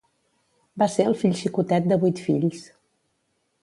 Va 0.83 0.87
ser 0.93 1.05
el 1.11 1.19
fill 1.21 1.37
xicotet 1.43 1.87
de 1.93 2.01
vuit 2.07 2.27
fills. 2.29 2.69